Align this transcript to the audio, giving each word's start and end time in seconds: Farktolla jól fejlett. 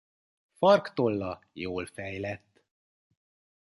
Farktolla 0.57 1.39
jól 1.53 1.85
fejlett. 1.85 2.63